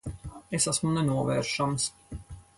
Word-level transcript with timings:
Es 0.59 0.65
esmu 0.71 0.95
nenovēršams. 0.95 1.89